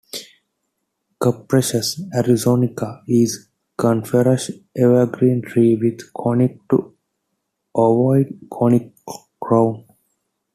[1.21, 3.49] "Cupressus arizonica" is a
[3.83, 6.95] coniferous evergreen tree with a conic to
[7.77, 8.95] ovoid-conic
[9.39, 9.85] crown.